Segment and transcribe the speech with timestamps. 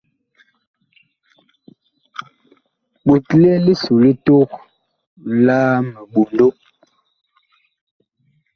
[3.05, 4.51] Ɓotle liso li tok
[5.45, 5.57] la
[5.93, 6.47] miɓondo.